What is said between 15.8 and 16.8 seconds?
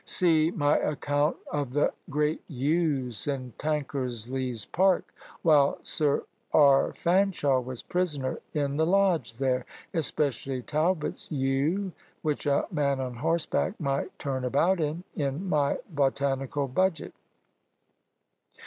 botanical